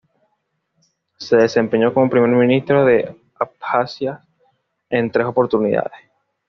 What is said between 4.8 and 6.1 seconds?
en tres oportunidades.